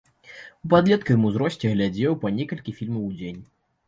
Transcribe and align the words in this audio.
У 0.67 0.69
падлеткавым 0.73 1.27
узросце 1.29 1.73
глядзеў 1.73 2.15
па 2.23 2.31
некалькі 2.39 2.73
фільмаў 2.79 3.03
у 3.09 3.11
дзень. 3.19 3.39